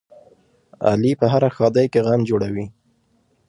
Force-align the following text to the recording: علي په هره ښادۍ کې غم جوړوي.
علي 0.89 1.11
په 1.19 1.25
هره 1.33 1.49
ښادۍ 1.55 1.85
کې 1.93 1.99
غم 2.05 2.21
جوړوي. 2.29 2.65